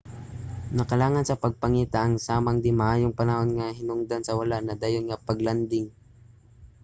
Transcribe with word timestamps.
nakalangan 0.77 1.25
sa 1.29 1.39
pagpangita 1.43 1.97
ang 2.01 2.15
samang 2.27 2.57
di-maayong 2.65 3.17
panahon 3.19 3.49
nga 3.57 3.67
hinungdan 3.77 4.23
sa 4.25 4.37
wala 4.39 4.57
nadayon 4.61 5.05
nga 5.07 5.21
pag-landing 5.27 5.87